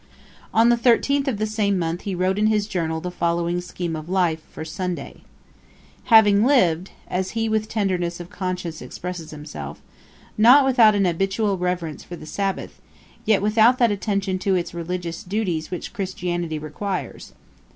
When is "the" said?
0.69-0.77, 1.37-1.45, 3.01-3.11, 12.15-12.25